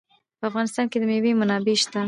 [0.39, 1.99] په افغانستان کې د مېوې منابع شته.